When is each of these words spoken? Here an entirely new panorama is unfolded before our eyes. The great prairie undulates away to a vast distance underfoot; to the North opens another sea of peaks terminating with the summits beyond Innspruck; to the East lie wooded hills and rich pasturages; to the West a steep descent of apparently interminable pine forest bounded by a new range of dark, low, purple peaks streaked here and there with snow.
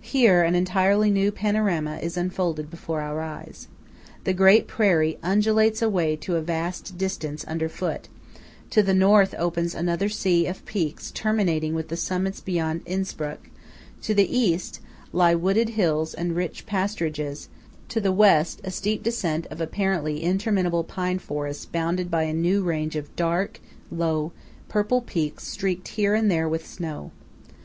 Here 0.00 0.44
an 0.44 0.54
entirely 0.54 1.10
new 1.10 1.32
panorama 1.32 1.96
is 1.96 2.16
unfolded 2.16 2.70
before 2.70 3.00
our 3.00 3.20
eyes. 3.20 3.66
The 4.22 4.32
great 4.32 4.68
prairie 4.68 5.18
undulates 5.20 5.82
away 5.82 6.14
to 6.14 6.36
a 6.36 6.40
vast 6.40 6.96
distance 6.96 7.42
underfoot; 7.42 8.06
to 8.70 8.84
the 8.84 8.94
North 8.94 9.34
opens 9.36 9.74
another 9.74 10.08
sea 10.08 10.46
of 10.46 10.64
peaks 10.64 11.10
terminating 11.10 11.74
with 11.74 11.88
the 11.88 11.96
summits 11.96 12.40
beyond 12.40 12.82
Innspruck; 12.86 13.50
to 14.02 14.14
the 14.14 14.30
East 14.32 14.78
lie 15.12 15.34
wooded 15.34 15.70
hills 15.70 16.14
and 16.14 16.36
rich 16.36 16.64
pasturages; 16.64 17.48
to 17.88 18.00
the 18.00 18.12
West 18.12 18.60
a 18.62 18.70
steep 18.70 19.02
descent 19.02 19.48
of 19.50 19.60
apparently 19.60 20.22
interminable 20.22 20.84
pine 20.84 21.18
forest 21.18 21.72
bounded 21.72 22.12
by 22.12 22.22
a 22.22 22.32
new 22.32 22.62
range 22.62 22.94
of 22.94 23.16
dark, 23.16 23.58
low, 23.90 24.30
purple 24.68 25.00
peaks 25.00 25.48
streaked 25.48 25.88
here 25.88 26.14
and 26.14 26.30
there 26.30 26.48
with 26.48 26.64
snow. 26.64 27.10